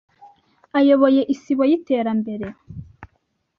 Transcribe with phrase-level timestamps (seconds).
[0.79, 2.47] ayoboye Isibo y’Iterambere,